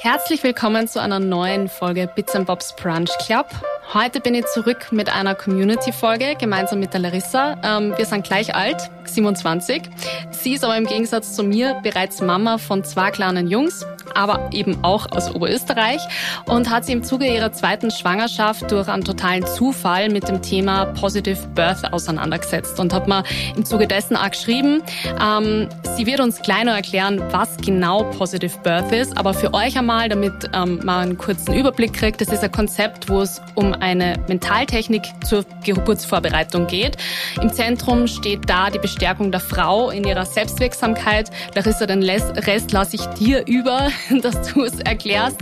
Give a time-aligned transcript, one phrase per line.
[0.00, 3.46] Herzlich willkommen zu einer neuen Folge Bits and Bobs Brunch Club.
[3.92, 7.56] Heute bin ich zurück mit einer Community-Folge gemeinsam mit der Larissa.
[7.64, 8.76] Ähm, wir sind gleich alt,
[9.06, 9.82] 27.
[10.30, 13.84] Sie ist aber im Gegensatz zu mir bereits Mama von zwei kleinen Jungs
[14.14, 16.00] aber eben auch aus Oberösterreich
[16.46, 20.86] und hat sie im Zuge ihrer zweiten Schwangerschaft durch einen totalen Zufall mit dem Thema
[20.86, 23.22] Positive Birth auseinandergesetzt und hat mir
[23.56, 24.82] im Zuge dessen auch geschrieben.
[25.20, 30.08] Ähm, sie wird uns noch erklären, was genau Positive Birth ist, aber für euch einmal,
[30.08, 34.14] damit ähm, man einen kurzen Überblick kriegt, das ist ein Konzept, wo es um eine
[34.28, 36.96] Mentaltechnik zur Geburtsvorbereitung geht.
[37.40, 41.30] Im Zentrum steht da die Bestärkung der Frau in ihrer Selbstwirksamkeit.
[41.54, 43.88] Larissa, den Rest lasse ich dir über.
[44.22, 45.38] dass du es erklärst.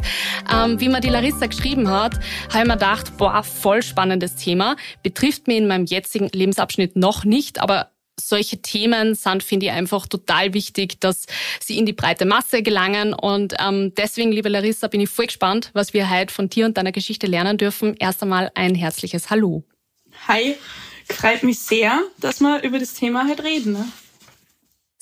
[0.53, 2.15] Ähm, wie mir die Larissa geschrieben hat,
[2.51, 4.77] habe ich mir gedacht, boah, voll spannendes Thema.
[5.03, 10.07] Betrifft mich in meinem jetzigen Lebensabschnitt noch nicht, aber solche Themen sind, finde ich, einfach
[10.07, 11.27] total wichtig, dass
[11.61, 13.13] sie in die breite Masse gelangen.
[13.13, 16.77] Und ähm, deswegen, liebe Larissa, bin ich voll gespannt, was wir heute von dir und
[16.77, 17.95] deiner Geschichte lernen dürfen.
[17.99, 19.65] Erst einmal ein herzliches Hallo.
[20.29, 20.57] Hi,
[21.09, 23.75] freut mich sehr, dass wir über das Thema heute reden.
[23.75, 23.87] Ne?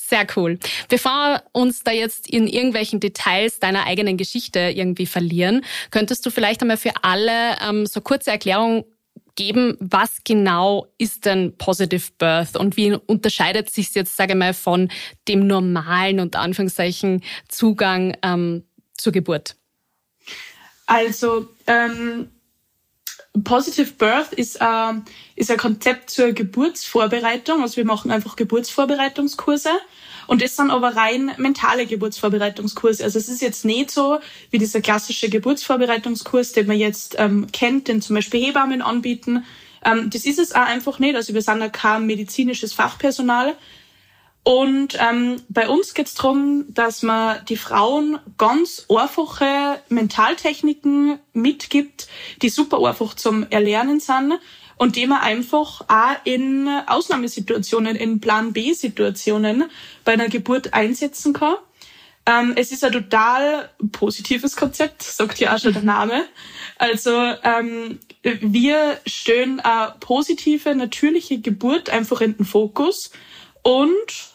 [0.06, 0.58] Sehr cool.
[0.88, 6.30] Bevor wir uns da jetzt in irgendwelchen Details deiner eigenen Geschichte irgendwie verlieren, könntest du
[6.30, 8.84] vielleicht einmal für alle ähm, so kurze Erklärung
[9.34, 14.54] geben, was genau ist denn Positive Birth und wie unterscheidet sich jetzt, sage ich mal,
[14.54, 14.90] von
[15.26, 19.56] dem normalen und Anführungszeichen Zugang ähm, zur Geburt?
[20.86, 22.28] Also ähm,
[23.42, 24.92] Positive Birth ist, äh,
[25.34, 27.62] ist ein Konzept zur Geburtsvorbereitung.
[27.62, 29.70] Also wir machen einfach Geburtsvorbereitungskurse.
[30.26, 33.02] Und das sind aber rein mentale Geburtsvorbereitungskurse.
[33.02, 34.18] Also es ist jetzt nicht so
[34.50, 39.44] wie dieser klassische Geburtsvorbereitungskurs, den man jetzt ähm, kennt, den zum Beispiel Hebammen anbieten.
[39.84, 41.16] Ähm, das ist es auch einfach nicht.
[41.16, 43.54] Also wir sind ja kein medizinisches Fachpersonal.
[44.44, 52.08] Und ähm, bei uns geht's drum, dass man die Frauen ganz einfache Mentaltechniken mitgibt,
[52.42, 54.34] die super einfach zum Erlernen sind
[54.76, 59.64] und die man einfach auch in Ausnahmesituationen, in Plan B-Situationen
[60.04, 61.56] bei einer Geburt einsetzen kann.
[62.26, 66.24] Ähm, es ist ein total positives Konzept, sagt ja auch schon der Name.
[66.76, 67.12] Also
[67.42, 73.10] ähm, wir stellen eine positive, natürliche Geburt einfach in den Fokus
[73.62, 74.33] und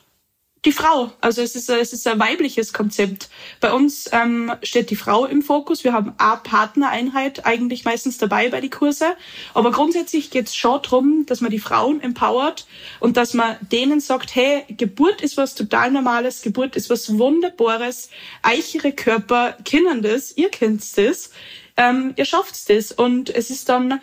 [0.66, 1.12] die Frau.
[1.22, 3.30] Also es ist, es ist ein weibliches Konzept.
[3.62, 5.84] Bei uns ähm, steht die Frau im Fokus.
[5.84, 9.16] Wir haben eine Partnereinheit eigentlich meistens dabei bei den Kurse.
[9.53, 12.68] Aber grundsätzlich geht es schon darum, dass man die Frauen empowert
[13.00, 18.09] und dass man denen sagt, hey, Geburt ist was total Normales, Geburt ist was Wunderbares,
[18.42, 21.31] eichere Körper kennen das, ihr kennt das,
[21.78, 22.92] ähm, ihr schafft das.
[22.92, 24.02] Und es ist dann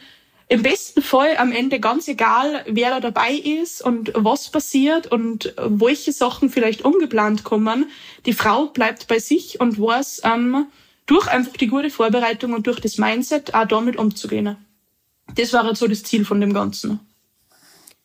[0.49, 5.55] im besten Fall am Ende ganz egal, wer da dabei ist und was passiert und
[5.57, 7.91] welche Sachen vielleicht ungeplant kommen.
[8.27, 10.67] Die Frau bleibt bei sich und weiß ähm,
[11.07, 14.57] durch einfach die gute Vorbereitung und durch das Mindset auch damit umzugehen.
[15.35, 17.01] Das war halt so das Ziel von dem Ganzen.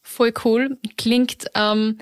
[0.02, 0.78] Voll cool.
[0.97, 2.00] Klingt ähm,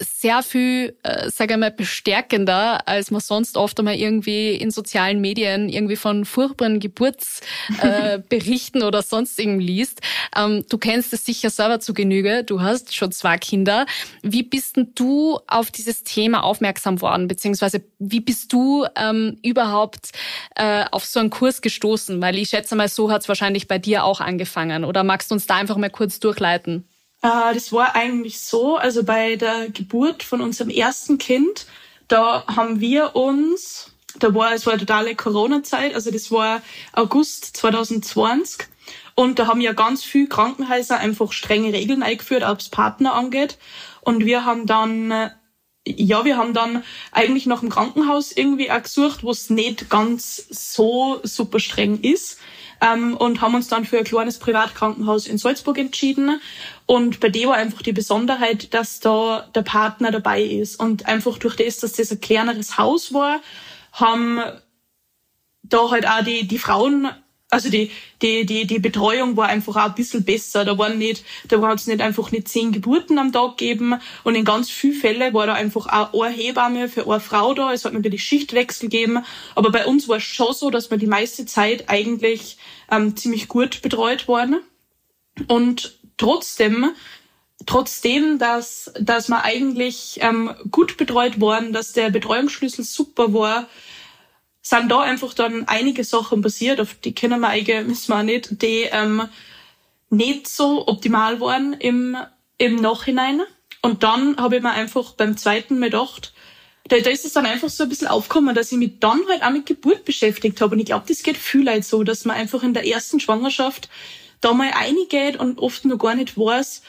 [0.00, 5.20] sehr viel, äh, sage ich mal, bestärkender, als man sonst oft einmal irgendwie in sozialen
[5.20, 10.00] Medien irgendwie von furchtbaren Geburtsberichten äh, oder sonst irgendwie liest.
[10.36, 12.44] Ähm, du kennst es sicher selber zu Genüge.
[12.44, 13.86] Du hast schon zwei Kinder.
[14.22, 17.28] Wie bist denn du auf dieses Thema aufmerksam worden?
[17.28, 20.12] Beziehungsweise wie bist du ähm, überhaupt
[20.56, 22.20] äh, auf so einen Kurs gestoßen?
[22.20, 24.84] Weil ich schätze mal, so hat es wahrscheinlich bei dir auch angefangen.
[24.84, 26.86] Oder magst du uns da einfach mal kurz durchleiten?
[27.22, 31.66] Äh, das war eigentlich so, also bei der Geburt von unserem ersten Kind,
[32.08, 36.60] da haben wir uns, da war, es war eine totale Corona-Zeit, also das war
[36.92, 38.68] August 2020.
[39.14, 43.58] Und da haben ja ganz viele Krankenhäuser einfach strenge Regeln eingeführt, ob es Partner angeht.
[44.00, 45.30] Und wir haben dann,
[45.86, 46.82] ja, wir haben dann
[47.12, 52.38] eigentlich nach dem Krankenhaus irgendwie auch gesucht, wo es nicht ganz so super streng ist
[52.82, 56.40] ähm, und haben uns dann für ein kleines Privatkrankenhaus in Salzburg entschieden.
[56.86, 60.78] Und bei dem war einfach die Besonderheit, dass da der Partner dabei ist.
[60.78, 63.40] Und einfach durch das, dass das ein kleineres Haus war,
[63.92, 64.40] haben
[65.62, 67.08] da halt auch die, die Frauen
[67.52, 67.90] also die,
[68.22, 70.64] die, die, die Betreuung war einfach auch ein bisschen besser.
[70.64, 74.00] Da waren nicht, da war es nicht einfach nicht zehn Geburten am Tag gegeben.
[74.24, 77.70] Und in ganz vielen Fällen war da einfach auch eine Hebamme für eine Frau da.
[77.70, 79.22] Es hat natürlich Schichtwechsel gegeben.
[79.54, 82.56] Aber bei uns war es schon so, dass wir die meiste Zeit eigentlich
[82.90, 84.60] ähm, ziemlich gut betreut waren.
[85.46, 86.92] Und trotzdem
[87.66, 93.68] trotzdem, dass, dass wir eigentlich ähm, gut betreut waren, dass der Betreuungsschlüssel super war,
[94.62, 98.62] sind da einfach dann einige Sachen passiert, auf die kennen wir eigentlich, wissen wir nicht,
[98.62, 99.22] die ähm,
[100.10, 102.16] nicht so optimal waren im,
[102.58, 103.42] im Nachhinein.
[103.80, 106.32] Und dann habe ich mir einfach beim zweiten Mal gedacht,
[106.88, 109.42] da, da ist es dann einfach so ein bisschen aufgekommen, dass ich mich dann halt
[109.42, 110.74] auch mit Geburt beschäftigt habe.
[110.74, 113.88] Und ich glaube, das geht viel Leute so, dass man einfach in der ersten Schwangerschaft
[114.42, 116.82] da mal reingeht und oft noch gar nicht weiß,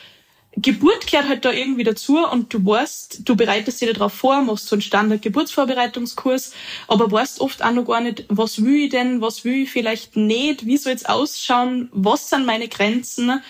[0.56, 4.68] Geburt gehört halt da irgendwie dazu und du weißt, du bereitest dich darauf vor, machst
[4.68, 6.54] so einen Standard-Geburtsvorbereitungskurs,
[6.88, 10.16] aber weißt oft auch noch gar nicht, was will ich denn, was will ich vielleicht
[10.16, 13.42] nicht, wie soll es ausschauen, was sind meine Grenzen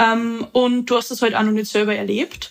[0.00, 2.50] ähm, und du hast das halt auch noch nicht selber erlebt.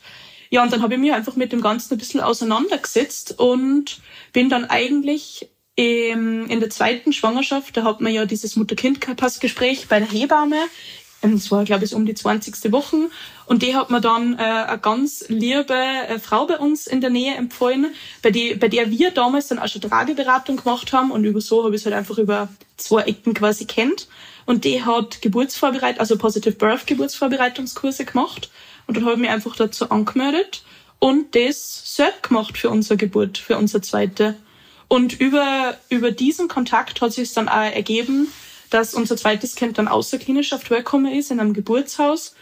[0.50, 4.00] Ja, und dann habe ich mich einfach mit dem Ganzen ein bisschen auseinandergesetzt und
[4.32, 10.00] bin dann eigentlich ähm, in der zweiten Schwangerschaft, da hat man ja dieses Mutter-Kind-Gespräch bei
[10.00, 10.58] der Hebamme,
[11.22, 12.72] es war, glaube ich, um die 20.
[12.72, 13.10] Woche.
[13.46, 17.10] Und die hat mir dann äh, eine ganz liebe äh, Frau bei uns in der
[17.10, 21.12] Nähe empfohlen, bei, die, bei der wir damals dann auch schon Trageberatung gemacht haben.
[21.12, 24.08] Und über so habe ich es halt einfach über zwei Ecken quasi kennt.
[24.46, 28.50] Und die hat Geburtsvorbereitung, also Positive Birth Geburtsvorbereitungskurse gemacht.
[28.86, 30.64] Und dann habe ich mich einfach dazu angemeldet
[31.00, 34.36] und das selbst gemacht für unsere Geburt, für unsere zweite.
[34.88, 38.32] Und über, über diesen Kontakt hat sich dann auch ergeben,
[38.70, 42.36] dass unser zweites Kind dann außerklinisch auf die ist, in einem Geburtshaus.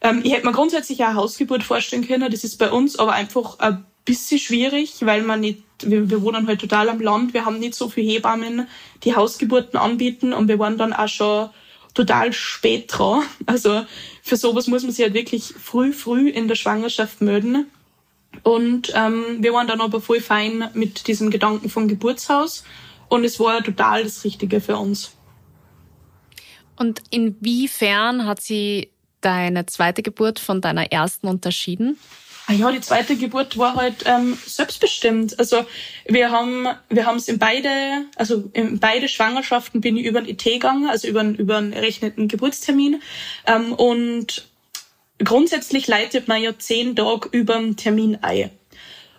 [0.00, 2.30] Ähm, ich hätte mir grundsätzlich auch Hausgeburt vorstellen können.
[2.30, 6.46] Das ist bei uns aber einfach ein bisschen schwierig, weil man nicht, wir, wir wohnen
[6.46, 8.68] halt total am Land, wir haben nicht so viele Hebammen,
[9.04, 11.50] die Hausgeburten anbieten und wir waren dann auch schon
[11.94, 13.22] total spät dran.
[13.46, 13.84] Also
[14.22, 17.66] für sowas muss man sich halt wirklich früh, früh in der Schwangerschaft melden.
[18.42, 22.64] Und ähm, wir waren dann aber voll fein mit diesem Gedanken vom Geburtshaus
[23.08, 25.12] und es war total das Richtige für uns.
[26.76, 28.90] Und inwiefern hat sie
[29.20, 31.98] deine zweite Geburt von deiner ersten unterschieden?
[32.48, 35.36] Ah ja, die zweite Geburt war halt ähm, selbstbestimmt.
[35.38, 35.66] Also
[36.06, 40.30] wir haben wir haben es in beide, also in beide Schwangerschaften bin ich über den
[40.30, 43.02] ET gegangen, also über einen, über einen errechneten Geburtstermin.
[43.46, 44.46] Ähm, und
[45.18, 48.50] grundsätzlich leitet man ja zehn Tage über den Termin ein.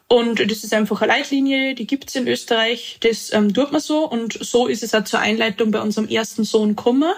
[0.08, 2.98] Und das ist einfach eine Leitlinie, die gibt's in Österreich.
[3.02, 4.08] Das ähm, tut man so.
[4.08, 7.12] Und so ist es auch zur Einleitung bei unserem ersten Sohn gekommen.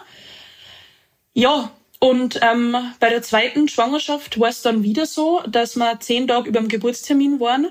[1.33, 6.27] Ja, und ähm, bei der zweiten Schwangerschaft war es dann wieder so, dass wir zehn
[6.27, 7.67] Tage über dem Geburtstermin waren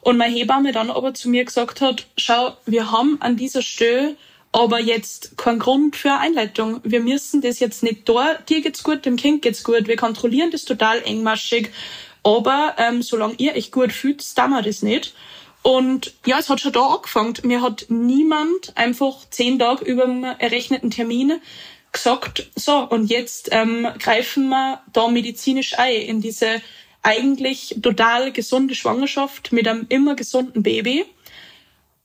[0.00, 4.16] und meine Hebamme dann aber zu mir gesagt hat, schau, wir haben an dieser Stelle
[4.52, 6.80] aber jetzt keinen Grund für eine Einleitung.
[6.84, 10.50] Wir müssen das jetzt nicht da, dir geht's gut, dem Kind geht's gut, wir kontrollieren
[10.50, 11.70] das total engmaschig,
[12.22, 15.14] aber ähm, solange ihr euch gut fühlt, dann wir das nicht.
[15.62, 17.34] Und ja, es hat schon da angefangen.
[17.44, 21.40] Mir hat niemand einfach zehn Tage über dem errechneten Termin
[21.92, 26.60] gesagt, so, und jetzt ähm, greifen wir da medizinisch ein in diese
[27.02, 31.04] eigentlich total gesunde Schwangerschaft mit einem immer gesunden Baby.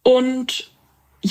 [0.04, 0.70] Und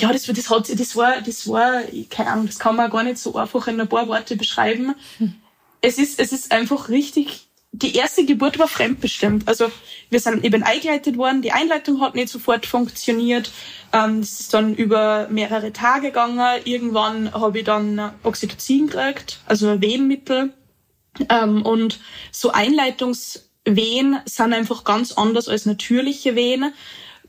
[0.01, 3.17] ja, das, das, hat, das war, das war, keine Ahnung, das kann man gar nicht
[3.17, 4.95] so einfach in ein paar Worte beschreiben.
[5.17, 5.35] Hm.
[5.81, 9.47] Es ist, es ist einfach richtig die erste Geburt war fremdbestimmt.
[9.47, 9.71] Also
[10.09, 13.51] wir sind eben eingeleitet worden, die Einleitung hat nicht sofort funktioniert.
[13.93, 16.61] Ähm, es ist dann über mehrere Tage gegangen.
[16.65, 20.53] Irgendwann habe ich dann Oxytocin gekriegt, also ein Wehenmittel.
[21.29, 21.99] Ähm, und
[22.31, 26.73] so Einleitungswehen sind einfach ganz anders als natürliche Wehen.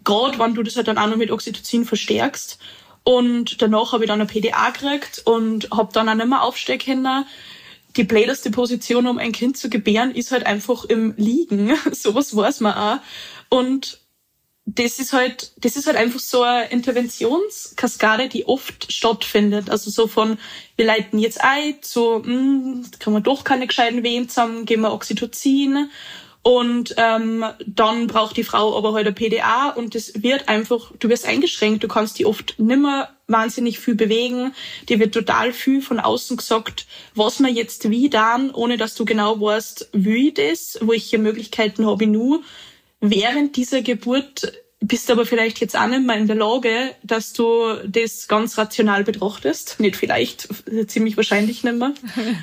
[0.05, 2.59] Gerade wenn du das halt dann auch noch mit Oxytocin verstärkst.
[3.05, 6.79] Und danach habe ich dann eine PDA gekriegt und habe dann auch nicht mehr aufstehen
[6.79, 7.25] können
[7.97, 11.75] die blödeste Position, um ein Kind zu gebären, ist halt einfach im Liegen.
[11.93, 12.99] Sowas weiß man auch.
[13.49, 14.01] Und
[14.67, 19.71] das ist halt, das ist halt einfach so eine Interventionskaskade, die oft stattfindet.
[19.71, 20.39] Also so von,
[20.77, 24.93] wir leiten jetzt ein zu, hm, kann man doch keine gescheiten Wehen zusammen, geben wir
[24.93, 25.91] Oxytocin
[26.43, 31.09] und ähm, dann braucht die Frau aber halt ein PDA und das wird einfach, du
[31.09, 34.55] wirst eingeschränkt, du kannst die oft nimmer wahnsinnig viel bewegen.
[34.89, 39.05] Dir wird total viel von außen gesagt, was man jetzt wie dann, ohne dass du
[39.05, 42.41] genau weißt, wie das, welche Möglichkeiten habe ich nur.
[43.01, 47.33] Während dieser Geburt bist du aber vielleicht jetzt auch nicht mehr in der Lage, dass
[47.33, 49.81] du das ganz rational betrachtest.
[49.81, 50.49] Nicht vielleicht,
[50.87, 51.93] ziemlich wahrscheinlich nicht mehr.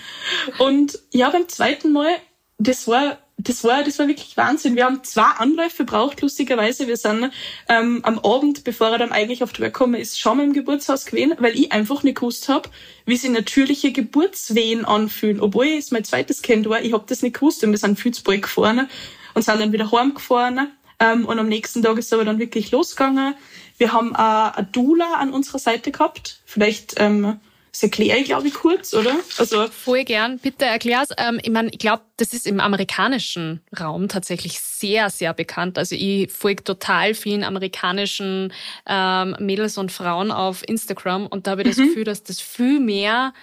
[0.60, 2.14] Und ja, beim zweiten Mal,
[2.58, 4.76] das war das war, das war wirklich Wahnsinn.
[4.76, 6.88] Wir haben zwei Anläufe gebraucht, lustigerweise.
[6.88, 7.32] Wir sind
[7.68, 10.54] ähm, am Abend, bevor er dann eigentlich auf die Welt gekommen ist, schon mal im
[10.54, 12.70] Geburtshaus gewesen, weil ich einfach nicht gewusst habe,
[13.06, 15.42] wie sich natürliche Geburtswehen anfühlen.
[15.42, 17.64] Obwohl es mein zweites Kind war, ich habe das nicht gewusst.
[17.64, 18.90] Und wir sind viel zu bald gefahren
[19.34, 20.72] und sind dann wieder heimgefahren.
[21.00, 23.36] Ähm, und am nächsten Tag ist es aber dann wirklich losgegangen.
[23.78, 26.40] Wir haben äh, eine Dula an unserer Seite gehabt.
[26.46, 27.40] Vielleicht ähm,
[27.76, 29.20] das erkläre ich, glaube ich, kurz, oder?
[29.38, 31.10] Also Voll gern, bitte erklär's.
[31.18, 35.78] Ähm, ich meine, ich glaube, das ist im amerikanischen Raum tatsächlich sehr, sehr bekannt.
[35.78, 38.54] Also ich folge total vielen amerikanischen
[38.88, 41.88] ähm, Mädels und Frauen auf Instagram und da habe ich das mhm.
[41.88, 43.34] Gefühl, dass das viel mehr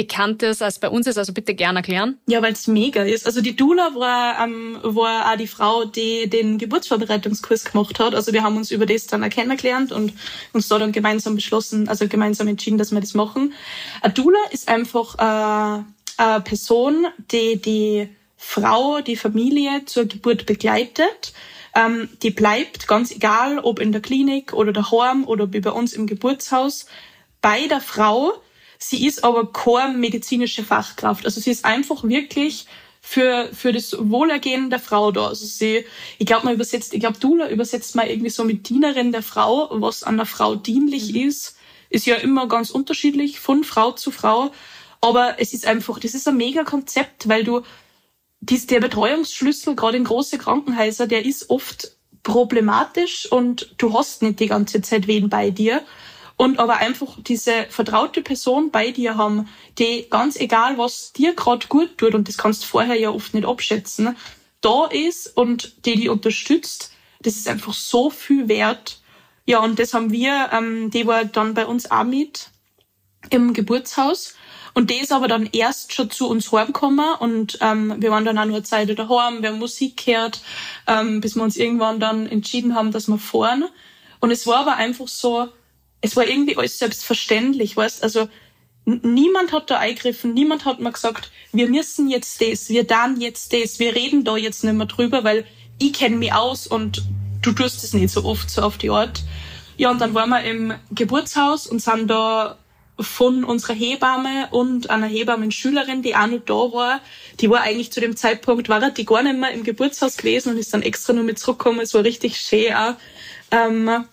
[0.00, 1.18] bekannt ist, als bei uns ist.
[1.18, 2.16] Also bitte gerne erklären.
[2.26, 3.26] Ja, weil es mega ist.
[3.26, 8.14] Also die Dula war, ähm, war auch die Frau, die den Geburtsvorbereitungskurs gemacht hat.
[8.14, 10.14] Also wir haben uns über das dann kennengelernt und
[10.54, 13.52] uns da dann gemeinsam beschlossen, also gemeinsam entschieden, dass wir das machen.
[14.00, 15.82] Eine Dula ist einfach äh,
[16.16, 21.34] eine Person, die die Frau, die Familie zur Geburt begleitet.
[21.74, 25.92] Ähm, die bleibt ganz egal, ob in der Klinik oder daheim oder wie bei uns
[25.92, 26.86] im Geburtshaus
[27.42, 28.32] bei der Frau.
[28.82, 31.26] Sie ist aber keine medizinische Fachkraft.
[31.26, 32.66] Also sie ist einfach wirklich
[33.02, 35.28] für, für das Wohlergehen der Frau da.
[35.28, 35.84] Also sie,
[36.18, 39.68] ich glaube, man übersetzt, ich glaube, Dula übersetzt mal irgendwie so mit Dienerin der Frau,
[39.80, 41.28] was an der Frau dienlich mhm.
[41.28, 41.56] ist,
[41.90, 44.50] ist ja immer ganz unterschiedlich von Frau zu Frau.
[45.00, 47.62] Aber es ist einfach, das ist ein mega Konzept, weil du,
[48.40, 54.40] dies, der Betreuungsschlüssel, gerade in große Krankenhäuser, der ist oft problematisch und du hast nicht
[54.40, 55.82] die ganze Zeit wen bei dir.
[56.40, 59.46] Und aber einfach diese vertraute Person bei dir haben,
[59.78, 63.34] die ganz egal, was dir gerade gut tut, und das kannst du vorher ja oft
[63.34, 64.16] nicht abschätzen,
[64.62, 69.02] da ist und die die unterstützt, das ist einfach so viel wert.
[69.44, 72.48] Ja, und das haben wir, ähm, die war dann bei uns auch mit
[73.28, 74.34] im Geburtshaus.
[74.72, 78.38] Und die ist aber dann erst schon zu uns heimgekommen und ähm, wir waren dann
[78.38, 80.40] auch nur eine Zeit daheim, wir haben Musik gehört,
[80.86, 83.66] ähm, bis wir uns irgendwann dann entschieden haben, dass wir fahren.
[84.20, 85.50] Und es war aber einfach so,
[86.00, 88.28] es war irgendwie alles selbstverständlich, weißt also
[88.84, 93.52] niemand hat da eingegriffen, niemand hat mir gesagt, wir müssen jetzt das, wir dann jetzt
[93.52, 95.44] das, wir reden da jetzt nicht mehr drüber, weil
[95.78, 97.02] ich kenne mich aus und
[97.42, 99.22] du tust es nicht so oft so auf die Art.
[99.76, 102.58] Ja, und dann waren wir im Geburtshaus und sind da
[102.98, 107.00] von unserer Hebamme und einer Hebammenschülerin, die auch noch da war.
[107.40, 110.58] Die war eigentlich zu dem Zeitpunkt, war die gar nicht mehr im Geburtshaus gewesen und
[110.58, 111.80] ist dann extra nur mit zurückgekommen.
[111.80, 112.94] Es war richtig schön auch,
[113.50, 114.04] ähm,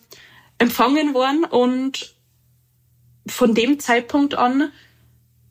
[0.57, 2.15] empfangen worden und
[3.27, 4.71] von dem Zeitpunkt an,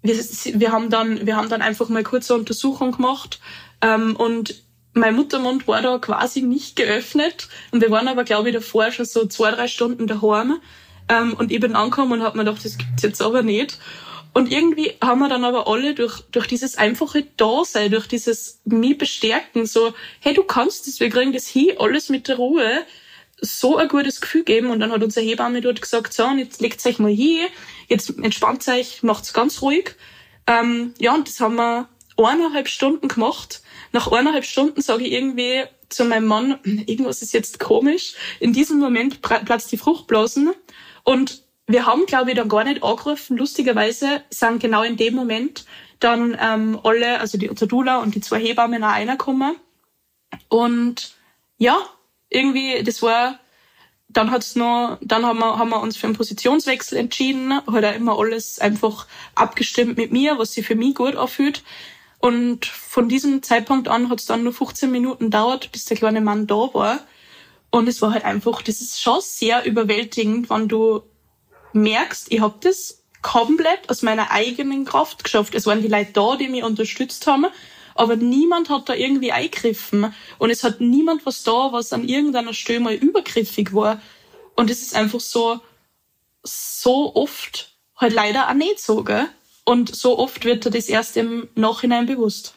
[0.02, 3.40] wir, wir, haben dann, wir haben dann einfach mal kurze Untersuchung gemacht
[3.82, 4.62] ähm, und
[4.94, 9.04] mein Muttermund war da quasi nicht geöffnet und wir waren aber, glaube ich, davor schon
[9.04, 10.60] so zwei, drei Stunden daheim
[11.08, 13.78] ähm, und ich bin angekommen und habe mir gedacht, das gibt's jetzt aber nicht.
[14.32, 18.98] Und irgendwie haben wir dann aber alle durch, durch dieses einfache Dasein, durch dieses mich
[18.98, 22.82] bestärken, so, hey, du kannst das, wir kriegen das hin, alles mit der Ruhe,
[23.40, 24.70] so ein gutes Gefühl geben.
[24.70, 27.48] Und dann hat unser Hebamme dort gesagt, so, und jetzt legt euch mal hier,
[27.88, 29.94] jetzt entspannt euch, macht's ganz ruhig.
[30.46, 33.62] Ähm, ja, und das haben wir eineinhalb Stunden gemacht.
[33.92, 38.14] Nach eineinhalb Stunden sage ich irgendwie zu meinem Mann, irgendwas ist jetzt komisch.
[38.40, 40.52] In diesem Moment platzt die Fruchtblasen
[41.04, 43.36] und wir haben, glaube ich, dann gar nicht angerufen.
[43.36, 45.64] Lustigerweise sind genau in dem Moment
[45.98, 49.56] dann ähm, alle, also die Dula und die zwei Hebammen auch reingekommen.
[50.48, 51.16] Und
[51.58, 51.78] ja,
[52.28, 53.38] irgendwie, das war,
[54.08, 57.94] dann hat's noch, dann haben wir, haben wir uns für einen Positionswechsel entschieden, hat auch
[57.94, 61.62] immer alles einfach abgestimmt mit mir, was sich für mich gut anfühlt.
[62.18, 66.46] Und von diesem Zeitpunkt an hat's dann nur 15 Minuten dauert, bis der kleine Mann
[66.46, 67.00] da war.
[67.70, 71.02] Und es war halt einfach, das ist schon sehr überwältigend, wenn du
[71.72, 75.54] merkst, ich habe das komplett aus meiner eigenen Kraft geschafft.
[75.54, 77.46] Es waren die Leute da, die mich unterstützt haben,
[77.96, 80.14] aber niemand hat da irgendwie eingegriffen.
[80.38, 84.00] Und es hat niemand was da, was an irgendeiner Stelle mal übergriffig war.
[84.54, 85.60] Und es ist einfach so,
[86.42, 89.26] so oft halt leider auch nicht so, gell?
[89.64, 92.54] Und so oft wird dir das erst im Nachhinein bewusst.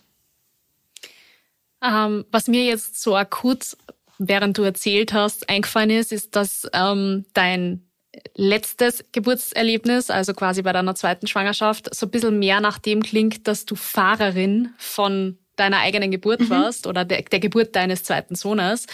[1.81, 3.77] Ähm, was mir jetzt so akut
[4.19, 7.88] während du erzählt hast, eingefallen ist, ist, dass ähm, dein
[8.35, 13.47] letztes Geburtserlebnis, also quasi bei deiner zweiten Schwangerschaft, so ein bisschen mehr nach dem klingt,
[13.47, 16.49] dass du Fahrerin von deiner eigenen Geburt mhm.
[16.49, 18.87] warst oder der, der Geburt deines zweiten Sohnes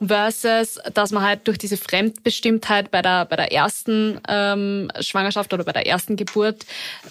[0.00, 5.64] versus, dass man halt durch diese Fremdbestimmtheit bei der, bei der ersten ähm, Schwangerschaft oder
[5.64, 6.66] bei der ersten Geburt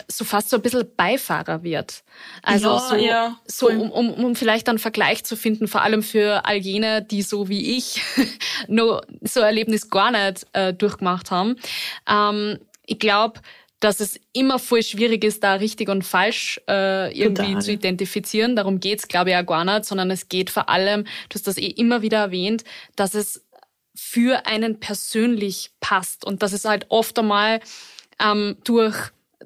[0.07, 2.03] so fast so ein bisschen Beifahrer wird.
[2.43, 6.03] Also ja, so, ja, so um, um, um vielleicht einen Vergleich zu finden, vor allem
[6.03, 8.01] für all jene, die so wie ich
[8.67, 11.57] nur so Erlebnis gar nicht äh, durchgemacht haben.
[12.09, 13.39] Ähm, ich glaube,
[13.79, 17.61] dass es immer voll schwierig ist, da richtig und falsch äh, irgendwie Total.
[17.61, 18.55] zu identifizieren.
[18.55, 21.57] Darum geht's, glaube ich, auch gar nicht, sondern es geht vor allem, du hast das
[21.57, 22.63] eh immer wieder erwähnt,
[22.95, 23.45] dass es
[23.95, 27.59] für einen persönlich passt und dass es halt oft einmal
[28.21, 28.95] ähm, durch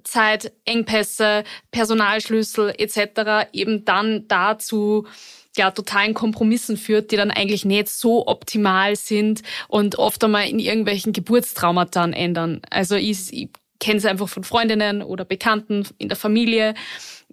[0.03, 3.49] Zeitengpässe, Personalschlüssel etc.
[3.53, 5.05] eben dann dazu
[5.55, 10.57] ja, totalen Kompromissen führt, die dann eigentlich nicht so optimal sind und oft einmal in
[10.57, 12.61] irgendwelchen Geburtstraumata ändern.
[12.71, 13.49] Also ich, ich
[13.79, 16.73] kenne es einfach von Freundinnen oder Bekannten in der Familie.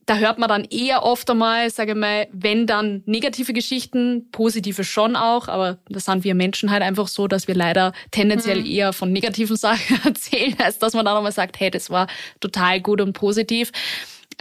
[0.07, 4.83] Da hört man dann eher oft einmal, sage ich mal, wenn dann negative Geschichten, positive
[4.83, 8.67] schon auch, aber das sind wir Menschen halt einfach so, dass wir leider tendenziell mhm.
[8.67, 12.09] eher von negativen Sachen erzählen, als dass man dann einmal sagt, hey, das war
[12.41, 13.71] total gut und positiv.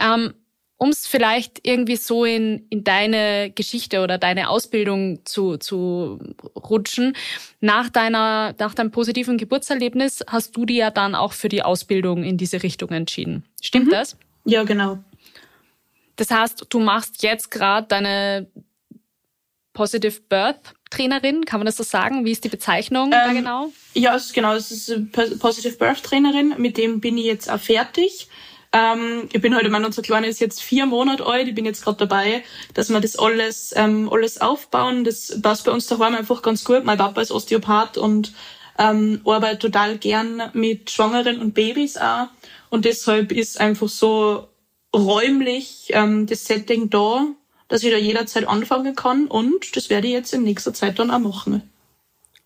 [0.00, 0.34] Ähm,
[0.82, 6.18] um es vielleicht irgendwie so in, in deine Geschichte oder deine Ausbildung zu, zu
[6.56, 7.14] rutschen.
[7.60, 12.24] Nach deiner, nach deinem positiven Geburtserlebnis hast du dir ja dann auch für die Ausbildung
[12.24, 13.44] in diese Richtung entschieden.
[13.60, 13.90] Stimmt mhm.
[13.90, 14.16] das?
[14.46, 14.98] Ja, genau.
[16.16, 18.46] Das heißt, du machst jetzt gerade deine
[19.74, 22.24] Positive Birth Trainerin, kann man das so sagen?
[22.24, 23.72] Wie ist die Bezeichnung ähm, da genau?
[23.92, 27.50] Ja, es ist genau, es ist eine Positive Birth Trainerin, mit dem bin ich jetzt
[27.50, 28.28] auch fertig.
[28.72, 31.82] Ähm, ich bin heute, mein unser Kleiner ist jetzt vier Monate alt, ich bin jetzt
[31.82, 35.02] gerade dabei, dass wir das alles, ähm, alles aufbauen.
[35.04, 36.84] Das passt bei uns daheim einfach ganz gut.
[36.84, 38.32] Mein Papa ist Osteopath und
[38.78, 42.28] ähm, arbeitet total gern mit Schwangeren und Babys auch.
[42.70, 44.48] Und deshalb ist einfach so
[44.94, 47.26] räumlich ähm, das Setting da,
[47.68, 51.10] dass ich da jederzeit anfangen kann und das werde ich jetzt in nächster Zeit dann
[51.10, 51.62] auch machen.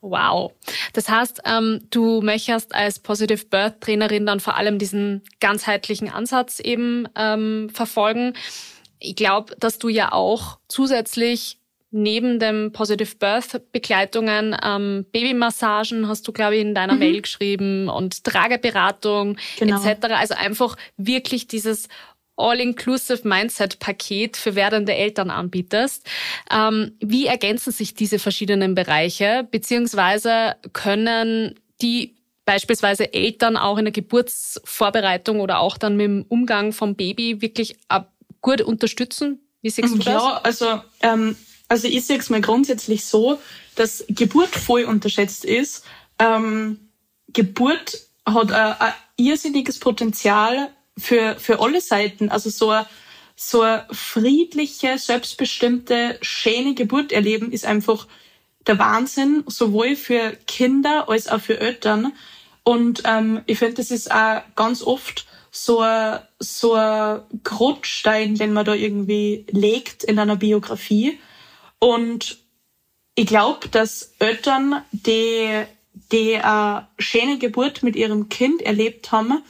[0.04, 0.52] Wow.
[0.92, 6.60] Das heißt, ähm, du möchtest als Positive Birth Trainerin dann vor allem diesen ganzheitlichen Ansatz
[6.60, 8.34] eben ähm, verfolgen.
[8.98, 11.58] Ich glaube, dass du ja auch zusätzlich
[11.90, 16.98] neben dem Positive Birth Begleitungen ähm, Babymassagen hast du glaube ich in deiner mhm.
[16.98, 19.82] Mail geschrieben und Trageberatung genau.
[19.82, 20.06] etc.
[20.10, 21.88] Also einfach wirklich dieses
[22.36, 26.06] All-Inclusive Mindset-Paket für werdende Eltern anbietest.
[26.50, 33.92] Ähm, wie ergänzen sich diese verschiedenen Bereiche, beziehungsweise können die beispielsweise Eltern auch in der
[33.92, 37.76] Geburtsvorbereitung oder auch dann mit dem Umgang vom Baby wirklich
[38.40, 39.40] gut unterstützen?
[39.62, 40.06] Wie siehst du das?
[40.06, 41.36] Ja, also, ähm,
[41.68, 43.40] also ich sehe es mal grundsätzlich so,
[43.76, 45.84] dass Geburt voll unterschätzt ist.
[46.18, 46.90] Ähm,
[47.28, 52.28] Geburt hat ein, ein irrsinniges Potenzial, für, für alle Seiten.
[52.28, 52.86] Also so eine,
[53.36, 58.06] so eine friedliche, selbstbestimmte, schöne Geburt erleben ist einfach
[58.66, 62.12] der Wahnsinn, sowohl für Kinder als auch für Eltern.
[62.62, 68.52] Und ähm, ich finde, das ist auch ganz oft so ein, so ein Grundstein, den
[68.52, 71.18] man da irgendwie legt in einer Biografie.
[71.78, 72.38] Und
[73.14, 75.64] ich glaube, dass Eltern, die,
[76.10, 79.42] die eine schöne Geburt mit ihrem Kind erlebt haben,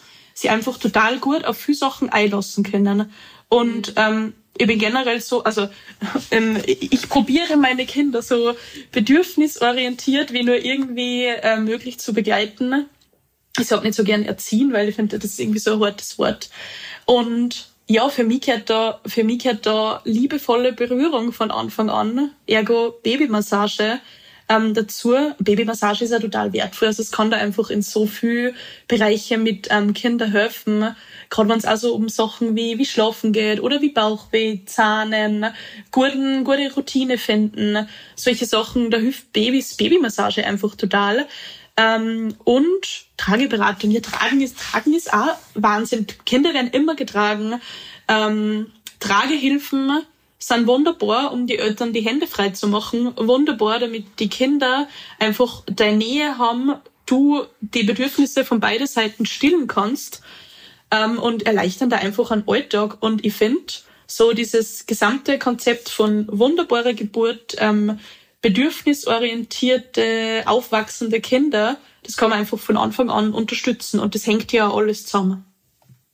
[0.44, 3.10] sie einfach total gut auf viele Sachen einlassen können.
[3.48, 3.94] Und mhm.
[3.96, 5.68] ähm, ich bin generell so, also
[6.30, 8.54] ähm, ich probiere meine Kinder so
[8.92, 12.86] bedürfnisorientiert wie nur irgendwie äh, möglich zu begleiten.
[13.58, 16.18] Ich sag nicht so gern erziehen, weil ich finde, das ist irgendwie so ein hartes
[16.18, 16.50] Wort.
[17.06, 22.30] Und ja, für mich gehört da, für mich gehört da liebevolle Berührung von Anfang an,
[22.46, 24.00] ergo Babymassage
[24.54, 26.88] ähm, dazu, Babymassage ist ja total wertvoll.
[26.88, 28.54] Also es kann da einfach in so viel
[28.88, 30.94] Bereiche mit ähm, Kindern helfen.
[31.30, 35.46] Gerade wenn es also um Sachen wie, wie Schlafen geht oder wie Bauchweh, Zahnen,
[35.90, 37.88] guten, gute Routine finden.
[38.14, 41.26] Solche Sachen, da hilft Babys Babymassage einfach total.
[41.76, 43.90] Ähm, und Trageberatung.
[43.90, 46.06] Ja, tragen ist, tragen ist auch Wahnsinn.
[46.24, 47.60] Kinder werden immer getragen.
[48.08, 50.04] Ähm, Tragehilfen
[50.46, 53.12] sind wunderbar, um die Eltern die Hände frei zu machen.
[53.16, 56.74] Wunderbar, damit die Kinder einfach deine Nähe haben,
[57.06, 60.22] du die Bedürfnisse von beiden Seiten stillen kannst
[60.90, 62.98] ähm, und erleichtern da einfach einen Alltag.
[63.00, 63.72] Und ich finde,
[64.06, 67.98] so dieses gesamte Konzept von wunderbarer Geburt, ähm,
[68.42, 73.98] bedürfnisorientierte, aufwachsende Kinder, das kann man einfach von Anfang an unterstützen.
[73.98, 75.46] Und das hängt ja alles zusammen.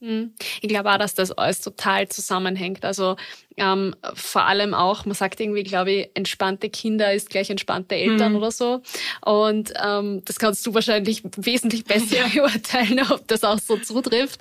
[0.00, 0.32] Hm.
[0.62, 2.84] Ich glaube auch, dass das alles total zusammenhängt.
[2.84, 3.16] Also
[3.58, 8.32] ähm, vor allem auch, man sagt irgendwie, glaube ich, entspannte Kinder ist gleich entspannte Eltern
[8.32, 8.38] mhm.
[8.38, 8.82] oder so.
[9.24, 14.40] Und ähm, das kannst du wahrscheinlich wesentlich besser beurteilen, ob das auch so zutrifft.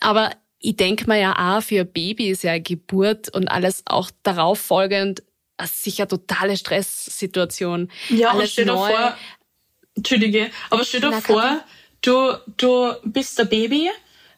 [0.00, 4.58] Aber ich denke mir ja auch, für Baby ist ja Geburt und alles auch darauf
[4.58, 5.22] folgend
[5.64, 7.90] sicher totale Stresssituation.
[8.08, 9.16] Ja, alles stell dir vor,
[9.94, 11.64] Entschuldige, aber stell dir vor,
[12.02, 13.90] du, du bist ein Baby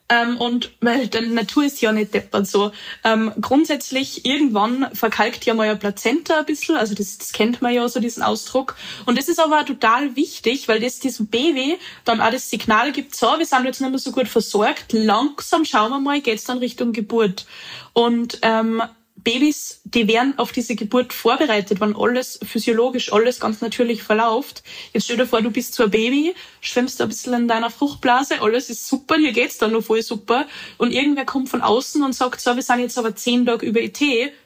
[0.09, 2.71] ähm, und weil die Natur ist ja nicht deppert so.
[3.03, 7.73] Ähm, grundsätzlich, irgendwann verkalkt ja mal ein Plazenta ein bisschen, also das, das kennt man
[7.73, 8.75] ja so, diesen Ausdruck.
[9.05, 13.15] Und das ist aber total wichtig, weil das diesem Baby dann auch das Signal gibt,
[13.15, 16.57] so, wir sind jetzt nicht mehr so gut versorgt, langsam schauen wir mal, geht's dann
[16.57, 17.45] Richtung Geburt.
[17.93, 18.81] Und ähm,
[19.23, 24.63] Babys, die werden auf diese Geburt vorbereitet, wenn alles physiologisch, alles ganz natürlich verläuft.
[24.93, 28.41] Jetzt stell dir vor, du bist so ein Baby, schwimmst ein bisschen in deiner Fruchtblase,
[28.41, 30.47] alles ist super, dir geht's dann noch voll super.
[30.77, 33.81] Und irgendwer kommt von außen und sagt, so, wir sind jetzt aber zehn Tage über
[33.81, 33.99] ET,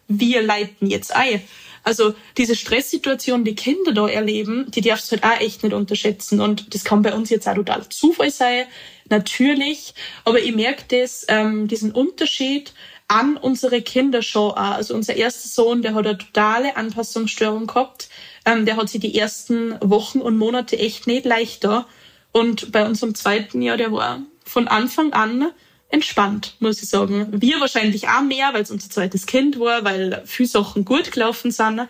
[0.07, 1.41] wir leiten jetzt ein.
[1.83, 6.39] Also diese Stresssituation, die Kinder da erleben, die darfst du halt auch echt nicht unterschätzen.
[6.39, 8.65] Und das kann bei uns jetzt auch total Zufall sein,
[9.09, 9.93] natürlich.
[10.23, 12.73] Aber ich merke das, ähm, diesen Unterschied,
[13.13, 14.57] an unsere Kinder schon auch.
[14.57, 18.09] Also unser erster Sohn, der hat eine totale Anpassungsstörung gehabt.
[18.45, 21.85] Ähm, der hat sich die ersten Wochen und Monate echt nicht leichter.
[22.31, 25.51] Und bei unserem zweiten Jahr, der war von Anfang an
[25.89, 27.27] entspannt, muss ich sagen.
[27.39, 31.51] Wir wahrscheinlich auch mehr, weil es unser zweites Kind war, weil viele Sachen gut gelaufen
[31.51, 31.87] sind.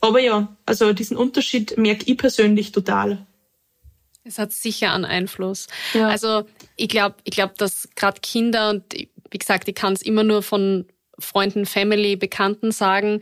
[0.00, 3.24] Aber ja, also diesen Unterschied merke ich persönlich total.
[4.24, 5.68] Es hat sicher einen Einfluss.
[5.92, 6.08] Ja.
[6.08, 6.44] Also
[6.76, 8.82] ich glaube, ich glaube, dass gerade Kinder und
[9.34, 10.86] wie gesagt, ich kann es immer nur von
[11.18, 13.20] Freunden, Family, Bekannten sagen,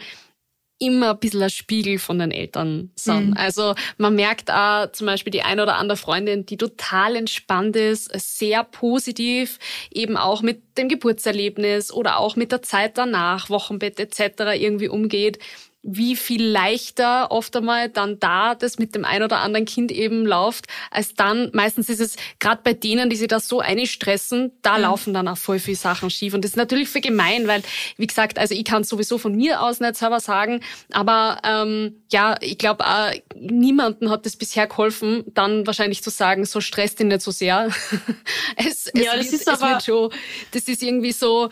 [0.78, 3.30] immer ein bisschen ein Spiegel von den Eltern sind.
[3.30, 3.36] Mhm.
[3.36, 8.10] Also man merkt auch zum Beispiel die eine oder andere Freundin, die total entspannt ist,
[8.12, 9.58] sehr positiv,
[9.90, 14.60] eben auch mit dem Geburtserlebnis oder auch mit der Zeit danach, Wochenbett etc.
[14.60, 15.38] irgendwie umgeht
[15.82, 20.24] wie viel leichter oft einmal dann da das mit dem ein oder anderen Kind eben
[20.24, 24.76] läuft, als dann, meistens ist es gerade bei denen, die sich da so einstressen, da
[24.76, 24.82] mhm.
[24.82, 26.34] laufen dann auch voll viele Sachen schief.
[26.34, 27.62] Und das ist natürlich für gemein, weil,
[27.96, 30.60] wie gesagt, also ich kann sowieso von mir aus nicht selber sagen,
[30.92, 36.44] aber ähm, ja, ich glaube, äh, niemanden hat das bisher geholfen, dann wahrscheinlich zu sagen,
[36.44, 37.70] so stresst ihn nicht so sehr.
[38.56, 39.80] es, es ja, das wird, ist aber...
[39.80, 40.12] Schon,
[40.52, 41.48] das ist irgendwie so,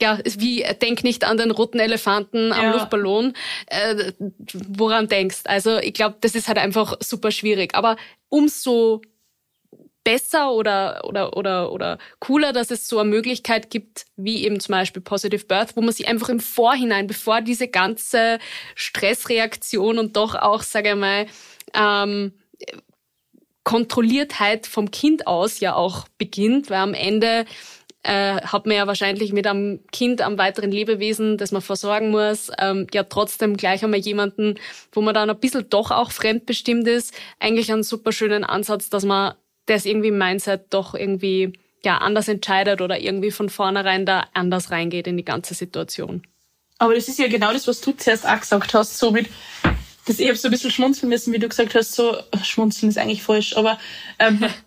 [0.00, 2.72] ja, wie denk nicht an den roten Elefanten am ja.
[2.72, 3.32] Luftballon,
[3.66, 4.12] äh,
[4.68, 5.42] woran denkst.
[5.44, 7.74] Also ich glaube, das ist halt einfach super schwierig.
[7.74, 7.96] Aber
[8.28, 9.02] umso
[10.04, 14.74] besser oder, oder, oder, oder cooler, dass es so eine Möglichkeit gibt, wie eben zum
[14.74, 18.38] Beispiel Positive Birth, wo man sich einfach im Vorhinein, bevor diese ganze
[18.74, 21.26] Stressreaktion und doch auch, sage ich mal,
[21.72, 22.34] ähm,
[23.64, 27.46] Kontrolliertheit vom Kind aus ja auch beginnt, weil am Ende
[28.04, 32.50] äh, hat man ja wahrscheinlich mit einem Kind, am weiteren Lebewesen, das man versorgen muss,
[32.58, 34.56] ähm, ja trotzdem gleich einmal jemanden,
[34.92, 39.04] wo man dann ein bisschen doch auch fremdbestimmt ist, eigentlich einen super schönen Ansatz, dass
[39.04, 39.34] man
[39.66, 44.70] das irgendwie im Mindset doch irgendwie ja anders entscheidet oder irgendwie von vornherein da anders
[44.70, 46.22] reingeht in die ganze Situation.
[46.78, 49.28] Aber das ist ja genau das, was du zuerst auch gesagt hast, so mit,
[50.06, 52.98] das, ich habe so ein bisschen schmunzeln müssen, wie du gesagt hast, so, schmunzeln ist
[52.98, 53.78] eigentlich falsch, aber
[54.18, 54.44] ähm,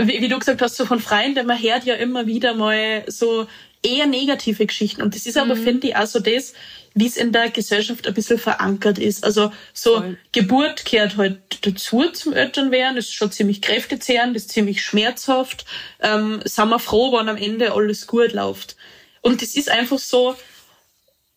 [0.00, 3.46] wie, wie du gesagt hast, so von Freunden, man hört ja immer wieder mal so
[3.82, 5.02] eher negative Geschichten.
[5.02, 5.62] Und das ist aber, mhm.
[5.62, 6.54] finde ich, auch so das,
[6.94, 9.24] wie es in der Gesellschaft ein bisschen verankert ist.
[9.24, 10.18] Also so Voll.
[10.32, 15.64] Geburt gehört halt dazu zum Elternwerden, das ist schon ziemlich kräftezehrend, das ist ziemlich schmerzhaft.
[16.00, 18.76] Ähm, sind wir froh, wenn am Ende alles gut läuft.
[19.20, 20.36] Und das ist einfach so,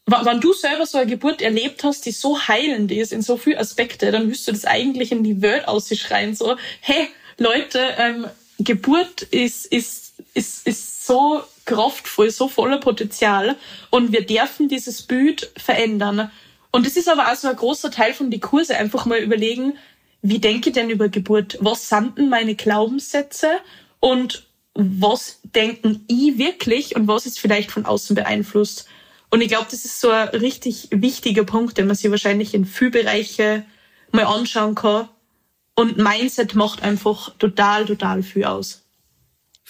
[0.05, 3.59] wenn du selber so eine Geburt erlebt hast, die so heilend ist in so viele
[3.59, 8.27] Aspekte, dann wirst du das eigentlich in die Welt ausschreien, so, hey, Leute, ähm,
[8.63, 13.55] Geburt ist, ist, ist, ist so kraftvoll, so voller Potenzial
[13.89, 16.31] und wir dürfen dieses Bild verändern.
[16.71, 19.77] Und es ist aber auch so ein großer Teil von die Kurse, einfach mal überlegen,
[20.21, 21.57] wie denke ich denn über Geburt?
[21.61, 23.49] Was sind denn meine Glaubenssätze?
[23.99, 28.87] Und was denken ich wirklich und was ist vielleicht von außen beeinflusst?
[29.29, 32.65] Und ich glaube, das ist so ein richtig wichtiger Punkt, den man sich wahrscheinlich in
[32.65, 33.65] viel Bereiche
[34.11, 35.07] mal anschauen kann,
[35.75, 38.81] und Mindset macht einfach total, total viel aus.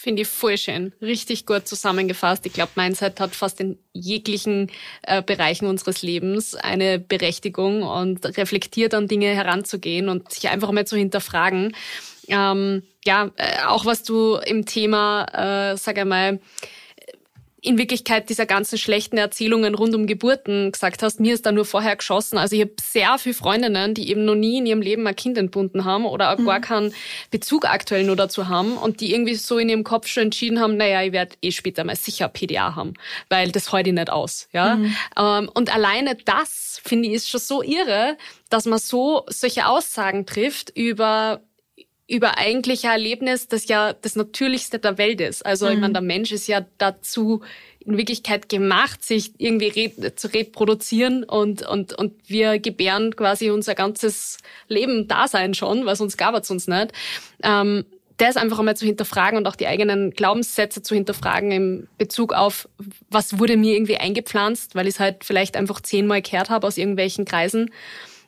[0.02, 0.94] Finde ich voll schön.
[1.00, 2.44] Richtig gut zusammengefasst.
[2.48, 4.72] Ich glaube, Mindset hat fast in jeglichen
[5.04, 10.88] äh, Bereichen unseres Lebens eine Berechtigung und reflektiert an Dinge heranzugehen und sich einfach mal
[10.88, 11.76] zu hinterfragen.
[12.28, 16.40] Ähm, ja, äh, auch was du im Thema, äh, sag einmal,
[17.64, 21.64] in Wirklichkeit dieser ganzen schlechten Erzählungen rund um Geburten gesagt hast, mir ist da nur
[21.64, 22.40] vorher geschossen.
[22.40, 25.38] Also ich habe sehr viele Freundinnen, die eben noch nie in ihrem Leben ein Kind
[25.38, 26.46] entbunden haben oder auch mhm.
[26.48, 26.94] gar keinen
[27.30, 30.76] Bezug aktuell nur dazu haben und die irgendwie so in ihrem Kopf schon entschieden haben,
[30.76, 32.96] naja, ich werde eh später mal sicher PDA haben,
[33.30, 34.48] weil das heute nicht aus.
[34.54, 34.78] Ja?
[34.78, 34.96] Mhm.
[35.16, 38.18] Ähm, und alleine das, finde ich, ist schon so irre,
[38.50, 41.42] dass man so solche Aussagen trifft über
[42.12, 45.46] über eigentlich ein Erlebnis, das ja das Natürlichste der Welt ist.
[45.46, 45.72] Also mhm.
[45.72, 47.42] ich meine, der Mensch ist ja dazu
[47.80, 53.76] in Wirklichkeit gemacht, sich irgendwie re zu reproduzieren und, und, und wir gebären quasi unser
[53.76, 56.92] ganzes Leben Dasein schon, weil sonst gab es uns nicht.
[57.44, 57.86] Ähm,
[58.18, 62.68] das einfach einmal zu hinterfragen und auch die eigenen Glaubenssätze zu hinterfragen im Bezug auf,
[63.10, 66.78] was wurde mir irgendwie eingepflanzt, weil ich es halt vielleicht einfach zehnmal gehört habe aus
[66.78, 67.72] irgendwelchen Kreisen.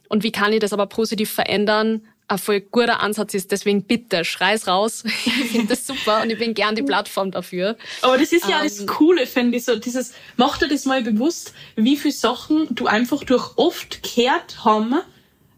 [0.08, 3.52] Und wie kann ich das aber positiv verändern, ein voll guter Ansatz ist.
[3.52, 5.04] Deswegen bitte, schrei's raus.
[5.26, 7.78] Ich finde das super und ich bin gern die Plattform dafür.
[8.02, 9.66] Aber das ist ja ähm, das Coole, finde ich.
[9.66, 14.64] So dieses, mach dir das mal bewusst, wie viele Sachen du einfach durch oft gehört
[14.64, 14.96] haben,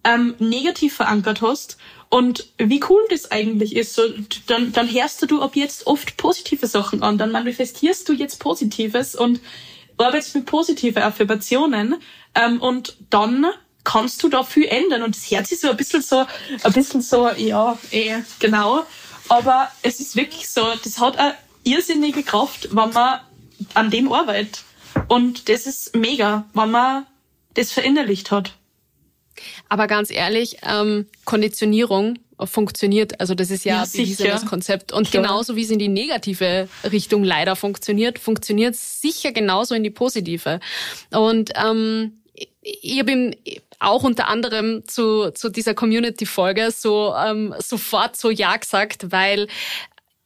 [0.04, 1.78] ähm, negativ verankert hast
[2.10, 3.96] und wie cool das eigentlich ist.
[3.96, 4.04] So,
[4.48, 9.16] dann, dann hörst du ab jetzt oft positive Sachen an, dann manifestierst du jetzt Positives
[9.16, 9.40] und
[9.98, 11.96] arbeitest mit positiven Affirmationen
[12.36, 13.46] ähm, und dann
[13.86, 15.04] kannst du da viel ändern.
[15.04, 16.26] Und das Herz ist so ein bisschen so,
[16.64, 18.86] ein bisschen so, ja, eh, genau.
[19.30, 23.22] Aber es ist wirklich so, das hat eine irrsinnige Kraft, wenn man
[23.74, 24.64] an dem arbeitet.
[25.08, 27.06] Und das ist mega, wenn man
[27.54, 28.54] das verinnerlicht hat.
[29.70, 33.20] Aber ganz ehrlich, ähm, Konditionierung funktioniert.
[33.20, 34.92] Also das ist ja, ja das Konzept.
[34.92, 35.24] Und Klar.
[35.24, 39.90] genauso wie es in die negative Richtung leider funktioniert, funktioniert es sicher genauso in die
[39.90, 40.60] positive.
[41.12, 42.20] Und ähm,
[42.62, 43.36] ich habe ihm
[43.80, 49.48] auch unter anderem zu, zu dieser Community-Folge so ähm, sofort so Ja gesagt, weil